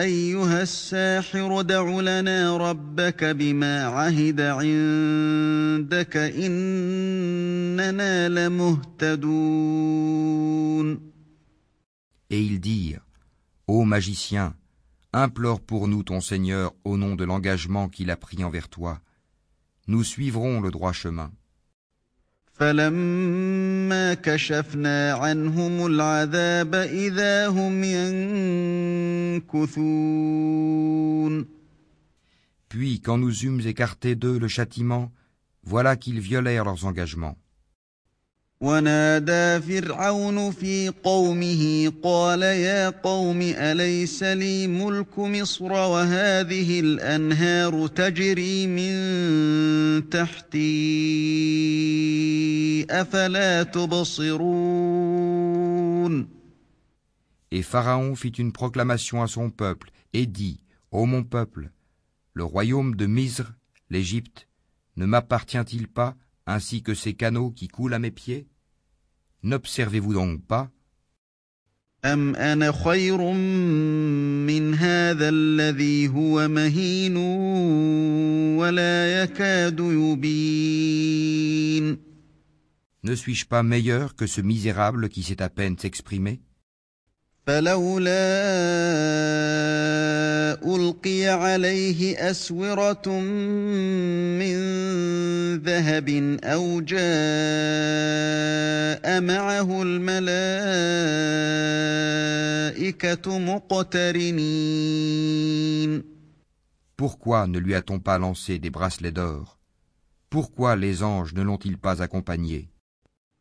أيها 0.00 0.62
الساحر 0.62 1.62
دع 1.62 2.00
لنا 2.00 2.56
ربك 2.56 3.24
بما 3.24 3.84
عهد 3.84 4.40
عندك 4.40 6.16
إننا 6.16 8.28
لمهتدون 8.28 9.90
Et 12.32 12.40
ils 12.44 12.60
dirent, 12.60 13.04
Ô 13.66 13.84
magicien, 13.84 14.54
implore 15.12 15.60
pour 15.60 15.88
nous 15.88 16.04
ton 16.04 16.20
Seigneur 16.20 16.72
au 16.84 16.96
nom 16.96 17.16
de 17.16 17.24
l'engagement 17.24 17.88
qu'il 17.88 18.08
a 18.12 18.16
pris 18.16 18.44
envers 18.44 18.68
toi. 18.68 19.00
Nous 19.88 20.04
suivrons 20.04 20.60
le 20.60 20.70
droit 20.70 20.92
chemin. 20.92 21.32
فلما 22.60 24.14
كشفنا 24.14 25.12
عنهم 25.12 25.86
العذاب 25.86 26.74
إذا 26.74 27.48
هم 27.48 27.84
ينكثون 29.40 31.46
Puis, 32.68 33.00
quand 33.00 33.18
nous 33.18 33.44
eûmes 33.44 33.60
écarté 33.66 34.14
d'eux 34.14 34.38
le 34.38 34.46
châtiment, 34.46 35.10
voilà 35.64 35.96
qu'ils 35.96 36.20
violèrent 36.20 36.64
leurs 36.64 36.84
engagements. 36.84 37.36
ونادى 38.64 39.60
فرعون 39.60 40.50
في 40.50 40.88
قومه 40.88 41.92
قال 42.02 42.42
يا 42.42 42.88
قوم 42.90 43.40
أليس 43.42 44.22
لي 44.22 44.66
ملك 44.66 45.18
مصر 45.18 45.72
وهذه 45.72 46.80
الأنهار 46.80 47.86
تجري 47.86 48.66
من 48.66 48.90
تحتي 50.10 50.60
أفلا 52.90 53.62
تبصرون 53.62 54.80
Et 57.52 57.62
Pharaon 57.62 58.14
fit 58.14 58.28
une 58.28 58.52
proclamation 58.52 59.22
à 59.22 59.26
son 59.26 59.50
peuple 59.50 59.90
et 60.12 60.26
dit 60.26 60.60
Ô 60.92 61.06
mon 61.06 61.24
peuple, 61.24 61.70
le 62.34 62.44
royaume 62.44 62.94
de 62.94 63.06
Misre, 63.06 63.54
l'Égypte, 63.88 64.46
ne 64.96 65.06
m'appartient-il 65.06 65.88
pas 65.88 66.14
ainsi 66.50 66.82
que 66.82 66.94
ces 66.94 67.14
canaux 67.14 67.50
qui 67.50 67.68
coulent 67.68 67.94
à 67.94 67.98
mes 67.98 68.10
pieds 68.10 68.46
N'observez-vous 69.44 70.14
donc 70.14 70.42
pas 70.46 70.70
أم 72.04 72.36
أنا 72.36 72.72
خير 72.72 73.32
من 74.46 74.74
هذا 74.74 75.28
الذي 75.28 76.08
هو 76.08 76.48
مهين 76.48 77.16
ولا 78.56 79.22
يكاد 79.22 79.80
يبين 79.80 81.20
Ne 83.02 83.14
suis-je 83.14 83.46
pas 83.46 83.62
meilleur 83.62 84.14
que 84.14 84.26
ce 84.26 84.40
misérable 84.40 85.08
qui 85.08 85.22
sait 85.22 85.42
à 85.42 85.48
peine 85.50 85.78
s'exprimer 85.78 86.40
فلولا 87.46 88.20
ألقي 90.74 91.26
عليه 91.26 92.30
أسورة 92.30 93.20
من 94.40 94.56
ذهب 95.58 96.08
أو 96.44 96.80
جاء 96.80 97.00
معه 99.20 99.82
الملائكة 99.82 100.18
مقترنين 103.38 104.80
Pourquoi 106.96 107.46
ne 107.46 107.58
lui 107.58 107.74
a-t-on 107.74 107.98
pas 107.98 108.18
lancé 108.18 108.58
des 108.58 108.68
bracelets 108.68 109.12
d'or 109.12 109.58
Pourquoi 110.28 110.76
les 110.76 111.02
anges 111.02 111.32
ne 111.34 111.42
l'ont-ils 111.42 111.78
pas 111.78 112.02
accompagné 112.02 112.68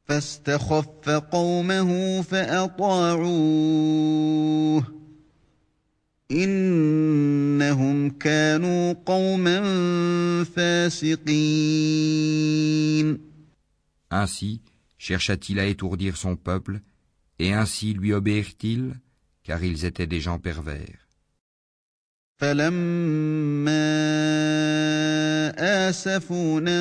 فاستخف 0.10 1.10
قومه 1.10 2.22
فأطاعوه 2.22 3.60
إنهم 6.32 8.10
كانوا 8.10 8.94
قوما 9.06 9.64
فاسقين 10.44 11.30
Ainsi 14.12 14.62
chercha-t-il 14.98 15.60
à 15.60 15.66
étourdir 15.66 16.18
son 16.18 16.36
peuple, 16.36 16.82
et 17.38 17.54
ainsi 17.54 17.94
lui 17.94 18.12
obéirent-ils, 18.14 18.96
car 19.44 19.64
ils 19.64 19.86
étaient 19.86 20.08
des 20.08 20.20
gens 20.20 20.40
pervers. 20.40 21.06
فلما 22.38 23.90
آسفونا 25.90 26.80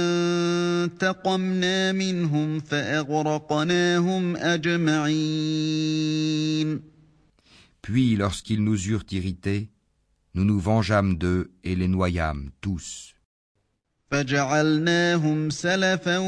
انتقمنا 0.84 1.92
منهم 1.92 2.60
فأغرقناهم 2.60 4.36
أجمعين 4.36 5.58
Puis, 7.82 8.16
lorsqu'ils 8.16 8.62
nous 8.62 8.88
eurent 8.88 9.06
irrités, 9.10 9.70
nous 10.34 10.44
nous 10.44 10.60
vengeâmes 10.60 11.16
d'eux 11.16 11.50
et 11.64 11.74
les 11.74 11.88
noyâmes 11.88 12.50
tous. 12.60 13.14
فجعلناهم 14.10 15.50
سلفا 15.50 16.18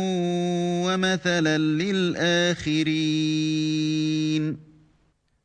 ومثلا 0.84 1.58
للآخرين 1.58 3.10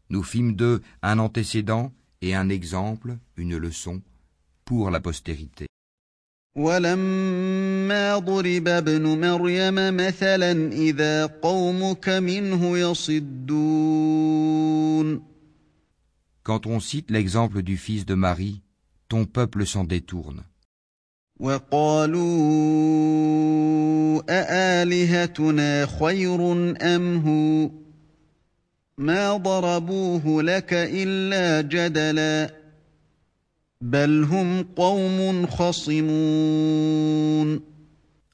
Nous 0.09 0.23
fîmes 0.23 0.55
d'eux 0.55 0.81
un 1.01 1.17
antécédent 1.19 1.91
et 2.21 2.35
un 2.35 2.49
exemple, 2.49 3.17
une 3.37 3.57
leçon, 3.57 4.01
pour 4.65 4.91
la 4.91 4.99
postérité. 4.99 5.65
ولما 6.55 8.17
ضرب 8.17 8.67
ابن 8.67 9.19
مريم 9.19 9.75
مثلا 9.75 10.71
إذا 10.71 11.25
قومك 11.25 12.09
منه 12.09 12.77
يصدون 12.77 14.15
Quand 16.49 16.65
on 16.65 16.79
cite 16.79 17.09
l'exemple 17.11 17.61
du 17.63 17.77
fils 17.77 18.05
de 18.05 18.13
Marie, 18.13 18.61
ton 19.09 19.25
peuple 19.25 19.65
s'en 19.65 19.83
détourne. 19.83 20.43
وقالوا 21.39 22.23
أآلهتنا 24.29 25.85
خير 25.85 26.51
أم 26.81 27.17
هو 27.17 27.71
ما 28.97 29.37
ضربوه 29.37 30.43
لك 30.43 30.73
إلا 30.73 31.61
جدلا 31.61 32.55
بل 33.81 34.23
هم 34.23 34.63
قوم 34.63 35.47
خصمون 35.47 36.95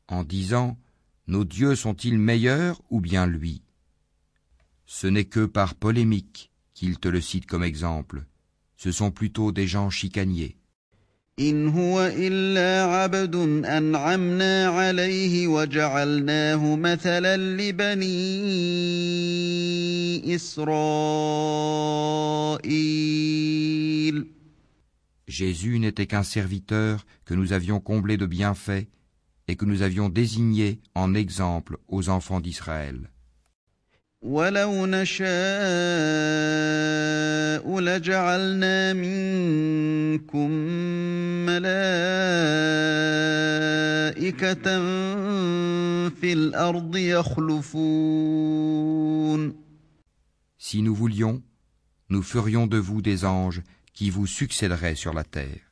en 0.07 0.23
disant 0.23 0.77
Nos 1.27 1.45
dieux 1.45 1.75
sont-ils 1.75 2.17
meilleurs 2.17 2.81
ou 2.89 2.99
bien 2.99 3.25
lui 3.25 3.61
Ce 4.85 5.07
n'est 5.07 5.25
que 5.25 5.45
par 5.45 5.75
polémique 5.75 6.51
qu'il 6.75 6.97
te 6.99 7.07
le 7.07 7.21
cite 7.21 7.45
comme 7.45 7.63
exemple. 7.63 8.23
Ce 8.77 8.91
sont 8.91 9.11
plutôt 9.11 9.51
des 9.51 9.67
gens 9.67 9.89
chicaniers. 9.89 10.57
إن 11.39 11.67
هو 11.67 12.11
إلا 12.17 12.83
عبد 12.83 13.35
أنعمنا 13.65 14.67
عليه 14.67 15.47
وجعلناه 15.47 16.75
مثلا 16.75 17.37
لبني 17.37 18.05
إسرائيل 20.35 21.71
Jésus 25.27 25.79
n'était 25.79 26.07
qu'un 26.07 26.23
serviteur 26.23 27.05
que 27.25 27.33
nous 27.33 27.53
avions 27.53 27.79
comblé 27.79 28.17
de 28.17 28.25
bienfaits 28.25 28.87
et 29.47 29.55
que 29.55 29.63
nous 29.65 29.81
avions 29.81 30.09
désigné 30.09 30.81
en 30.93 31.13
exemple 31.15 31.77
aux 31.87 32.09
enfants 32.09 32.41
d'Israël. 32.41 33.09
ولو 34.25 34.85
نشاء 34.85 35.29
لجعلنا 37.79 38.93
منكم 38.93 40.51
ملائكة 41.45 41.69
في 46.09 46.33
الأرض 46.33 46.97
يخلفون 46.97 48.01
Si 50.57 50.81
nous 50.83 50.93
voulions, 50.95 51.41
nous 52.09 52.21
ferions 52.21 52.67
de 52.67 52.77
vous 52.77 53.01
des 53.01 53.25
anges 53.25 53.63
qui 53.93 54.11
vous 54.11 54.27
succéderaient 54.27 54.95
sur 54.95 55.13
la 55.13 55.23
terre. 55.23 55.71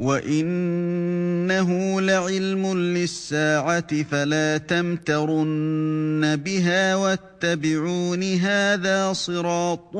وإنه 0.00 1.68
لعلم 2.00 2.74
للساعة 2.74 4.02
فلا 4.02 4.58
تمترن 4.58 6.36
بها 6.36 6.94
واتبعون 6.94 8.22
هذا 8.22 9.12
صراط 9.12 9.96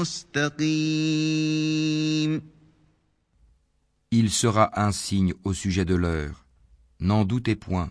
مستقيم 0.00 1.36
Il 4.12 4.30
sera 4.30 4.70
un 4.86 4.92
signe 4.92 5.34
au 5.44 5.52
sujet 5.52 5.84
de 5.84 5.94
l'heure. 5.94 6.46
N'en 7.00 7.24
doutez 7.26 7.56
point, 7.56 7.90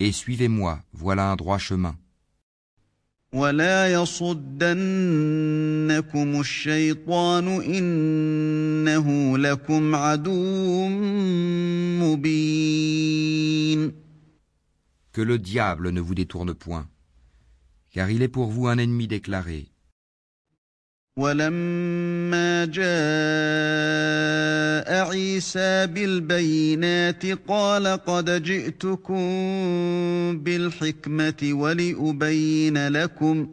et 0.00 0.12
suivez-moi, 0.12 0.80
voilà 0.92 1.30
un 1.30 1.36
droit 1.36 1.56
chemin. 1.56 1.96
ولا 3.32 3.92
يصدنكم 3.92 4.70
الشيطان 6.40 7.48
إنه 7.48 9.38
لكم 9.38 9.94
عدو 9.94 10.88
مبين 12.02 13.22
Que 15.14 15.20
le 15.20 15.38
diable 15.38 15.90
ne 15.90 16.00
vous 16.00 16.14
détourne 16.14 16.54
point, 16.54 16.88
car 17.90 18.08
il 18.10 18.22
est 18.22 18.28
pour 18.28 18.50
vous 18.50 18.66
un 18.66 18.78
ennemi 18.78 19.06
déclaré. 19.06 19.68
ولما 21.17 22.65
جاء 22.65 22.87
عيسى 25.09 25.87
بالبينات 25.87 27.25
قال 27.47 27.87
قد 27.87 28.43
جئتكم 28.43 29.17
بالحكمة 30.43 31.49
ولأبين 31.51 32.87
لكم 32.87 33.47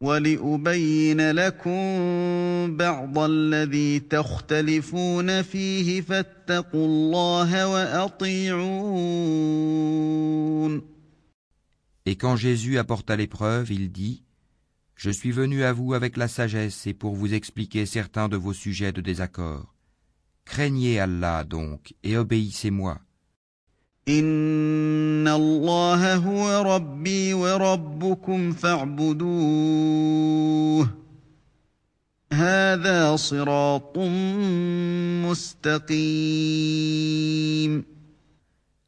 ولأبين 0.00 1.30
لكم 1.30 2.76
بعض 2.76 3.18
الذي 3.18 4.00
تختلفون 4.00 5.42
فيه 5.42 6.00
فاتقوا 6.00 6.86
الله 6.86 7.66
وأطيعون. 7.66 9.20
Et 12.06 12.16
quand 12.16 12.36
Jésus 12.36 12.78
apporta 12.78 13.14
l'épreuve, 13.14 13.70
il 13.70 13.92
dit 13.92 14.24
Je 15.02 15.08
suis 15.08 15.30
venu 15.30 15.64
à 15.64 15.72
vous 15.72 15.94
avec 15.94 16.18
la 16.18 16.28
sagesse 16.28 16.86
et 16.86 16.92
pour 16.92 17.14
vous 17.14 17.32
expliquer 17.32 17.86
certains 17.86 18.28
de 18.28 18.36
vos 18.36 18.52
sujets 18.52 18.92
de 18.92 19.00
désaccord. 19.00 19.74
Craignez 20.44 21.00
Allah 21.00 21.42
donc 21.44 21.94
et 22.02 22.18
obéissez-moi. 22.18 22.98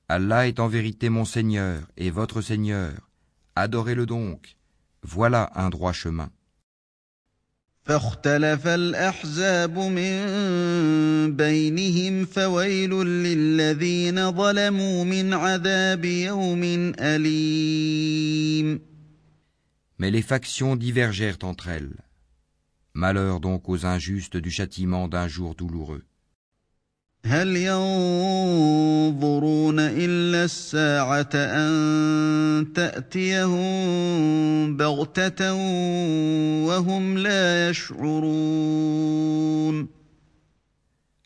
Allah 0.08 0.46
est 0.46 0.60
en 0.60 0.68
vérité 0.68 1.08
mon 1.08 1.24
Seigneur 1.24 1.80
et 1.96 2.10
votre 2.10 2.42
Seigneur. 2.42 2.92
Adorez-le 3.56 4.04
donc. 4.04 4.58
Voilà 5.02 5.50
un 5.54 5.68
droit 5.70 5.92
chemin. 5.92 6.30
Mais 19.98 20.10
les 20.12 20.22
factions 20.22 20.76
divergèrent 20.76 21.38
entre 21.42 21.68
elles. 21.68 21.96
Malheur 22.94 23.40
donc 23.40 23.68
aux 23.68 23.84
injustes 23.84 24.36
du 24.36 24.50
châtiment 24.52 25.08
d'un 25.08 25.26
jour 25.26 25.56
douloureux. 25.56 26.04
هل 27.26 27.56
ينظرون 27.56 29.78
إلا 29.78 30.44
الساعة 30.44 31.30
أن 31.34 32.72
تأتيهم 32.74 34.76
بغتة 34.76 35.54
وهم 36.66 37.18
لا 37.18 37.70
يشعرون 37.70 39.02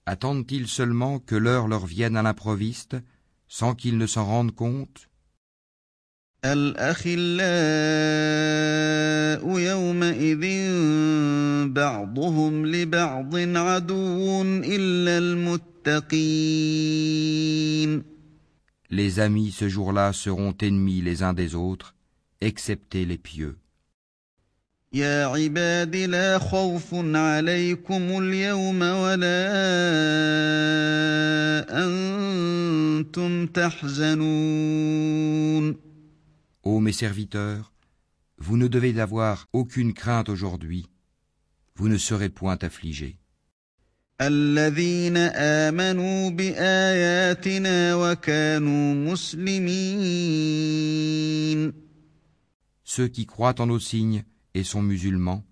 Attendent-ils 0.09 0.69
seulement 0.69 1.19
que 1.19 1.35
l'heure 1.35 1.67
leur 1.67 1.85
vienne 1.87 2.17
à 2.17 2.23
l'improviste, 2.23 2.97
sans 3.49 3.75
qu'ils 3.75 3.99
ne 3.99 4.07
s'en 4.07 4.25
rendent 4.25 4.55
compte 4.55 5.09
الأخلاء 6.45 7.27
يومئذ 9.59 10.45
بعضهم 11.73 12.67
لبعض 12.67 13.37
عدو 13.37 14.43
إلا 14.43 15.19
المتقين 15.19 15.76
Les 18.91 19.21
amis 19.21 19.53
ce 19.53 19.69
jour-là 19.69 20.13
seront 20.13 20.55
ennemis 20.61 21.01
les 21.01 21.23
uns 21.23 21.33
des 21.33 21.55
autres, 21.55 21.95
excepté 22.41 23.05
les 23.05 23.19
pieux. 23.19 23.57
Ô 36.63 36.81
mes 36.81 36.93
serviteurs, 36.93 37.73
vous 38.39 38.57
ne 38.57 38.67
devez 38.69 38.99
avoir 38.99 39.47
aucune 39.53 39.93
crainte 39.93 40.29
aujourd'hui, 40.29 40.87
vous 41.77 41.89
ne 41.89 41.97
serez 41.99 42.29
point 42.29 42.59
affligés. 42.63 43.19
Ceux 52.84 53.08
qui 53.08 53.26
croient 53.26 53.60
en 53.60 53.66
nos 53.66 53.80
signes 53.80 54.24
et 54.54 54.64
sont 54.64 54.84
musulmans. 54.84 55.44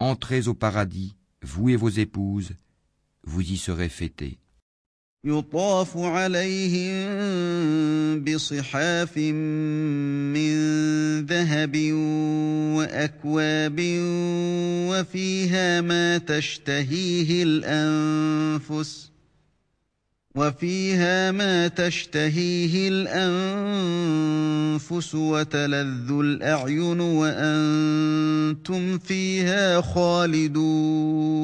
Entrez 0.00 0.48
au 0.48 0.54
paradis, 0.54 1.14
vous 1.42 1.68
et 1.68 1.76
vos 1.76 1.88
épouses, 1.88 2.52
vous 3.24 3.42
y 3.42 3.56
serez 3.56 3.88
fêtés. 3.88 4.38
يطاف 5.24 5.96
عليهم 5.96 7.08
بصحاف 8.35 9.17
من 10.35 10.51
ذهب 11.25 11.75
وأكواب 12.77 13.79
وفيها 14.89 15.81
ما 15.81 16.17
تشتهيه 16.17 17.43
الأنفس 17.43 19.11
وفيها 20.35 21.31
ما 21.31 21.67
تشتهيه 21.67 22.89
الأنفس 22.89 23.95
وتلذ 25.15 26.11
الأعين 26.11 26.99
وأنتم 26.99 28.97
فيها 28.97 29.81
خالدون. 29.81 31.35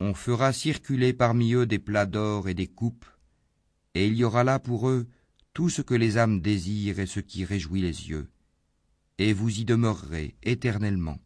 On 0.00 0.12
fera 0.12 0.52
circuler 0.52 1.14
parmi 1.14 1.54
eux 1.54 1.64
des 1.64 1.78
plats 1.78 2.04
d'or 2.04 2.48
et 2.50 2.54
des 2.54 2.66
coupes, 2.66 3.06
et 3.94 4.06
il 4.06 4.14
y 4.16 4.24
aura 4.24 4.44
là 4.44 4.58
pour 4.58 4.90
eux 4.90 5.06
tout 5.54 5.70
ce 5.70 5.82
que 5.82 5.94
les 5.94 6.18
âmes 6.18 6.40
désirent 6.40 6.98
et 6.98 7.06
ce 7.06 7.20
qui 7.20 7.44
réjouit 7.44 7.80
les 7.80 8.08
yeux, 8.10 8.26
et 9.18 9.32
vous 9.32 9.60
y 9.60 9.64
demeurerez 9.64 10.34
éternellement. 10.42 11.18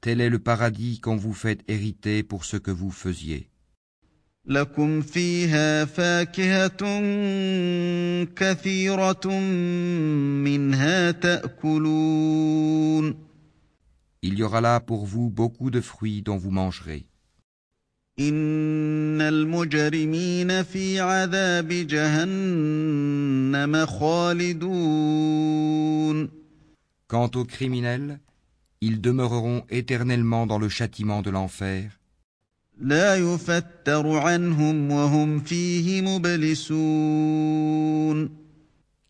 Tel 0.00 0.20
est 0.20 0.30
le 0.30 0.38
paradis 0.38 0.98
qu'on 1.00 1.16
vous 1.16 1.34
fait 1.34 1.60
hériter 1.68 2.22
pour 2.22 2.44
ce 2.44 2.56
que 2.56 2.70
vous 2.70 2.90
faisiez. 2.90 3.49
لكم 4.47 5.01
فيها 5.01 5.85
فاكهة 5.85 7.01
كثيرة 8.25 9.39
منها 10.43 11.11
تأكلون 11.11 12.65
Il 14.27 14.39
y 14.39 14.43
aura 14.43 14.59
là 14.59 14.79
pour 14.79 15.05
vous 15.05 15.29
beaucoup 15.29 15.69
de 15.69 15.81
fruits 15.81 16.23
dont 16.23 16.37
vous 16.37 16.49
mangerez. 16.51 17.05
إن 18.19 19.21
المجرمين 19.21 20.63
في 20.63 20.99
عذاب 20.99 21.67
جهنم 21.67 22.25
خالدون 23.85 25.45
Quant 27.07 27.29
aux 27.35 27.45
criminels, 27.45 28.19
ils 28.81 28.99
demeureront 29.01 29.63
éternellement 29.69 30.47
dans 30.47 30.57
le 30.59 30.69
châtiment 30.69 31.21
de 31.21 31.29
l'enfer 31.29 31.98
لا 32.79 33.15
يفتر 33.15 34.17
عنهم 34.17 34.91
وهم 34.91 35.39
فيه 35.39 36.01
مبلسون 36.01 37.25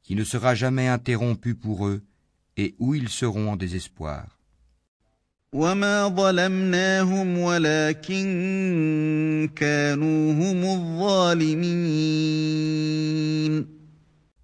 qui 0.08 0.14
ne 0.16 0.24
sera 0.24 0.54
jamais 0.54 0.88
interrompu 0.88 1.56
pour 1.56 1.88
eux 1.88 2.04
et 2.58 2.76
où 2.80 2.94
ils 2.94 3.10
seront 3.10 3.52
en 3.52 3.56
désespoir. 3.56 4.28
وما 5.54 6.08
ظلمناهم 6.08 7.38
ولكن 7.38 8.26
كانوا 9.56 10.34
هم 10.34 10.64
الظالمين 10.66 12.16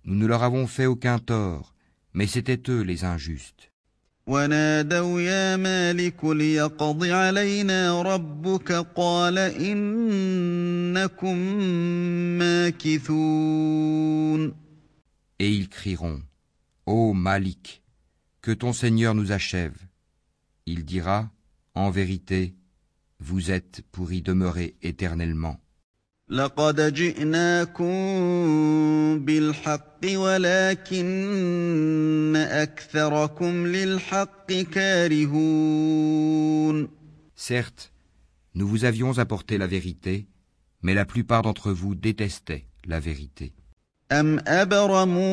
Nous 0.04 0.16
ne 0.16 0.26
leur 0.26 0.42
avons 0.44 0.66
fait 0.68 0.88
aucun 0.88 1.20
tort, 1.20 1.76
mais 2.14 2.26
c'étaient 2.28 2.64
eux 2.70 2.82
les 2.82 3.04
injustes. 3.04 3.72
ونادوا 4.28 5.22
يا 5.22 5.58
مالك 5.58 6.26
ليقض 6.26 7.06
علينا 7.06 8.02
ربك 8.02 8.72
قال 8.72 9.38
إنكم 9.38 11.38
ماكثون 12.40 14.54
Et 15.40 15.50
ils 15.50 15.70
crieront, 15.70 16.22
Ô 16.86 17.14
Malik, 17.14 17.82
que 18.44 18.52
ton 18.52 18.74
Seigneur 18.74 19.16
nous 19.16 19.32
achève. 19.32 19.76
Il 20.68 20.86
dira, 20.86 21.32
En 21.74 21.90
vérité, 21.90 22.54
vous 23.20 23.50
êtes 23.50 23.82
pour 23.92 24.14
y 24.14 24.22
demeurer 24.22 24.76
éternellement. 24.84 25.60
لقد 26.32 26.94
جئناكم 26.94 27.86
بالحق 29.26 30.06
ولكن 30.16 31.06
أكثركم 32.36 33.68
للحق 33.68 34.52
كارهون 34.52 35.82
Certes, 37.36 37.92
nous 38.56 38.68
vous 38.68 38.86
avions 38.86 39.18
apporté 39.18 39.58
la 39.58 39.68
vérité, 39.68 40.28
mais 40.84 40.94
la 40.94 41.04
plupart 41.06 41.42
d'entre 41.42 41.72
vous 41.74 41.96
détestaient 41.96 42.66
la 42.86 43.00
vérité. 43.02 43.54
أم 44.12 44.40
أبرموا 44.48 45.24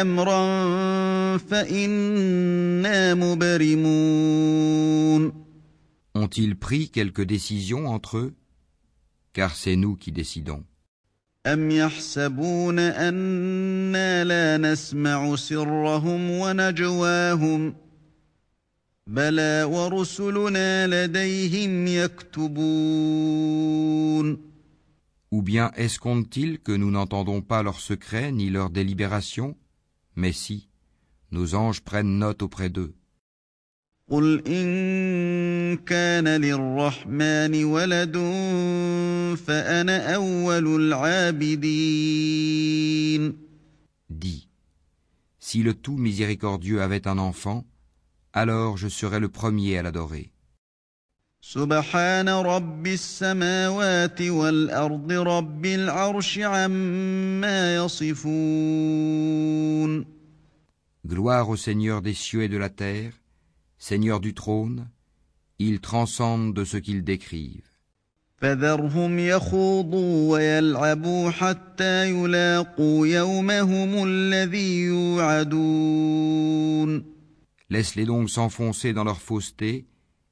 أمرا 0.00 0.42
فإنا 1.38 3.14
مبرمون 3.14 4.48
Ont 6.14 6.24
Ont-ils 6.24 6.56
pris 6.56 6.90
quelque 6.90 7.22
décision 7.22 7.86
entre 7.86 8.18
eux 8.18 8.34
Car 9.32 9.54
c'est 9.54 9.76
nous 9.76 9.96
qui 9.96 10.12
décidons. 10.12 10.64
أم 11.46 11.70
يحسبون 11.70 12.78
أنا 12.78 14.24
لا 14.24 14.72
نسمع 14.72 15.36
سرهم 15.36 16.30
ونجواهم 16.30 17.74
بلى 19.06 19.64
ورسلنا 19.64 20.86
لديهم 20.86 21.86
يكتبون 21.86 23.28
Ou 25.30 25.42
bien 25.42 25.70
escomptent-ils 25.76 26.58
que 26.58 26.72
nous 26.72 26.90
n'entendons 26.90 27.42
pas 27.42 27.62
leurs 27.62 27.80
secrets 27.80 28.32
ni 28.32 28.48
leurs 28.50 28.70
délibérations 28.70 29.56
Mais 30.16 30.32
si, 30.32 30.68
nos 31.30 31.54
anges 31.54 31.82
prennent 31.82 32.18
note 32.18 32.42
auprès 32.42 32.70
d'eux. 32.70 32.94
قل 34.12 34.42
إن 34.46 35.76
كان 35.76 36.28
للرحمن 36.28 37.64
ولد 37.64 38.16
فأنا 39.46 40.14
أول 40.14 40.82
العابدين 40.82 41.88
Dis, 44.10 44.48
si 45.38 45.62
le 45.62 45.74
tout 45.74 45.98
miséricordieux 45.98 46.80
avait 46.80 47.06
un 47.06 47.18
enfant, 47.18 47.66
alors 48.32 48.78
je 48.78 48.88
serais 48.88 49.20
le 49.20 49.28
premier 49.28 49.76
à 49.78 49.82
l'adorer. 49.82 50.30
سبحان 51.40 52.28
رب 52.28 52.86
السماوات 52.86 54.22
والأرض 54.22 55.12
رب 55.12 55.66
العرش 55.66 56.38
عما 56.38 57.76
يصفون 57.76 59.38
Gloire 61.06 61.48
au 61.48 61.56
Seigneur 61.56 62.02
des 62.02 62.12
cieux 62.14 62.42
et 62.42 62.48
de 62.48 62.56
la 62.58 62.68
terre, 62.68 63.12
Seigneur 63.82 64.20
du 64.20 64.34
trône, 64.34 64.88
ils 65.58 65.80
transcendent 65.80 66.54
de 66.54 66.64
ce 66.64 66.76
qu'ils 66.76 67.04
décrivent. 67.04 67.62
فذرهم 68.40 69.18
يخوضوا 69.18 70.32
ويلعبوا 70.32 71.30
حتى 71.30 72.10
يلاقوا 72.10 73.06
يومهم 73.06 74.04
الذي 74.04 74.80
يوعدون 74.80 76.38
Laisse-les 77.70 78.06
donc 78.06 78.30
s'enfoncer 78.30 78.94
dans 78.94 79.04
leur 79.04 79.20
fausseté 79.20 79.86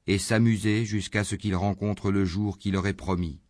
et 0.07 0.17
s'amuser 0.17 0.85
jusqu'à 0.85 1.23
ce 1.23 1.35
qu'ils 1.35 1.55
rencontrent 1.55 2.09
le 2.11 2.25
jour 2.25 2.57
qui 2.57 2.71
leur 2.71 2.87
est 2.87 2.93
promis. 2.93 3.41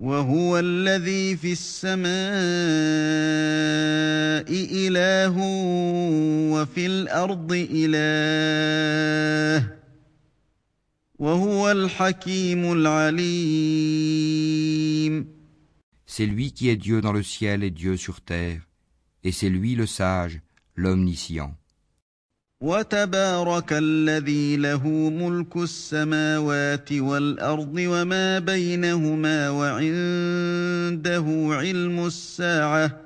وهو 0.00 0.58
الذي 0.58 1.36
في 1.36 1.52
السماء 1.52 2.10
إله 4.48 5.36
وفي 6.52 6.86
الأرض 6.86 7.52
إله 7.52 8.16
وهو 11.18 11.70
الحكيم 11.70 12.72
العليم 12.72 14.00
C'est 16.06 16.26
lui 16.26 16.52
qui 16.52 16.68
est 16.70 16.76
Dieu 16.76 17.00
dans 17.02 17.12
le 17.12 17.22
ciel 17.22 17.62
et 17.62 17.70
Dieu 17.70 17.96
sur 17.96 18.20
terre, 18.22 18.62
et 19.22 19.32
c'est 19.32 19.50
lui 19.50 19.76
le 19.76 19.86
sage, 19.86 20.40
l'omniscient. 20.74 21.59
وتبارك 22.61 23.73
الذي 23.73 24.57
له 24.57 24.87
ملك 25.09 25.55
السماوات 25.57 26.91
والأرض 26.91 27.75
وما 27.77 28.39
بينهما 28.39 29.49
وعنده 29.49 31.25
علم 31.55 32.05
الساعة 32.05 33.01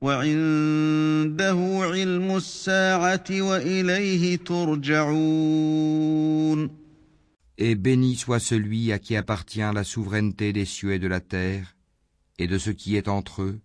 وعنده 0.00 1.78
علم 1.92 2.36
الساعة 2.36 3.24
وإليه 3.30 4.36
ترجعون 4.36 5.64
Et 7.56 7.76
béni 7.76 8.16
soit 8.16 8.40
celui 8.40 8.90
à 8.90 8.98
qui 8.98 9.14
appartient 9.16 9.60
la 9.60 9.84
souveraineté 9.84 10.52
des 10.52 10.64
cieux 10.64 10.92
et 10.92 10.98
de 10.98 11.06
la 11.06 11.20
terre, 11.20 11.76
et 12.40 12.48
de 12.48 12.58
ce 12.58 12.70
qui 12.70 12.96
est 12.96 13.06
entre 13.06 13.42
eux. 13.42 13.60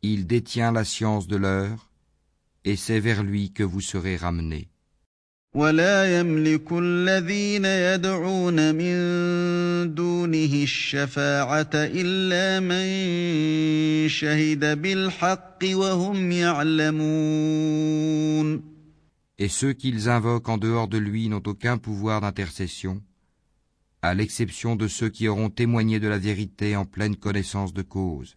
Il 0.00 0.26
détient 0.26 0.72
la 0.72 0.84
science 0.84 1.26
de 1.26 1.36
l'heure, 1.36 1.85
et 2.66 2.76
c'est 2.76 3.00
vers 3.00 3.22
lui 3.22 3.52
que 3.52 3.62
vous 3.62 3.80
serez 3.80 4.16
ramenés. 4.16 4.68
ولا 5.54 6.20
يملك 6.20 6.72
الذين 6.72 7.64
يدعون 7.64 8.74
من 8.74 8.94
دونه 9.94 10.62
الشفاعة 10.62 11.70
إلا 11.74 12.60
من 12.60 14.08
شهد 14.08 14.82
بالحق 14.82 15.58
وهم 15.64 16.32
يعلمون 16.32 17.52
Et 19.38 19.48
ceux 19.48 19.72
qu'ils 19.74 20.08
invoquent 20.08 20.48
en 20.48 20.56
dehors 20.56 20.88
de 20.88 20.98
lui 20.98 21.28
n'ont 21.28 21.42
aucun 21.46 21.76
pouvoir 21.76 22.20
d'intercession, 22.22 23.02
à 24.00 24.14
l'exception 24.14 24.76
de 24.76 24.88
ceux 24.88 25.08
qui 25.10 25.28
auront 25.28 25.50
témoigné 25.50 26.00
de 26.00 26.08
la 26.08 26.18
vérité 26.18 26.76
en 26.76 26.84
pleine 26.84 27.16
connaissance 27.16 27.74
de 27.74 27.82
cause. 27.82 28.36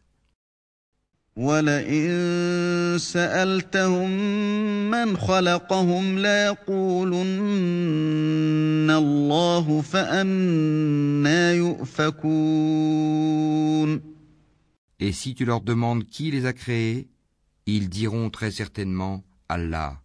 ولئن 1.35 2.97
سألتهم 2.99 4.09
من 4.91 5.17
خلقهم 5.17 6.19
ليقولن 6.19 7.25
الله 8.89 9.81
فأنا 9.81 11.53
يؤفكون 11.53 12.95
Et 14.97 15.11
si 15.11 15.35
tu 15.35 15.43
leur 15.43 15.59
demandes 15.59 16.05
qui 16.05 16.31
les 16.31 16.45
a 16.45 16.53
créés, 16.53 17.09
ils 17.65 17.89
diront 17.89 18.29
très 18.29 18.49
certainement 18.49 19.25
Allah. 19.49 20.01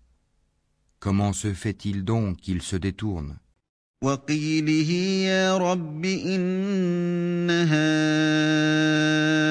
Comment 0.99 1.33
se 1.33 1.55
fait-il 1.55 2.05
donc 2.05 2.39
qu'ils 2.39 2.63
se 2.63 2.75
détournent 2.75 3.37
وقيله 4.05 4.91
يا 5.29 5.57
رب 5.59 6.05
إن 6.05 7.51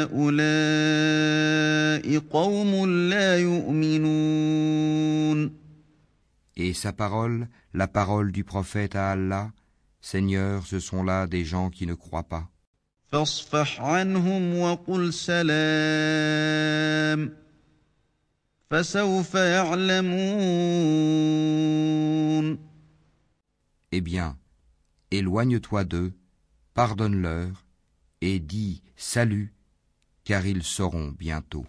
هؤلاء 0.10 0.89
قوم 2.19 2.86
لا 3.10 3.38
يؤمنون 3.38 4.79
Et 6.58 6.73
sa 6.73 6.91
parole, 6.91 7.47
la 7.73 7.88
parole 7.88 8.34
du 8.34 8.43
prophète 8.43 8.95
à 8.95 9.12
Allah, 9.12 9.51
Seigneur, 10.01 10.65
ce 10.65 10.79
sont 10.79 11.03
là 11.03 11.25
des 11.27 11.45
gens 11.45 11.69
qui 11.69 11.86
ne 11.86 11.93
croient 11.93 12.27
pas. 12.27 12.49
فاصفح 13.12 13.82
عنهم 13.82 14.55
وقل 14.60 15.13
سلام 15.13 16.49
فسوف 18.69 19.36
يعلمون 19.36 20.69
Eh 23.91 24.01
bien, 24.01 24.38
éloigne-toi 25.18 25.85
d'eux, 25.85 26.12
pardonne-leur, 26.74 27.66
et 28.20 28.40
dis 28.40 28.83
salut, 28.96 29.55
car 30.24 30.46
ils 30.46 30.62
sauront 30.62 31.12
bientôt. 31.12 31.66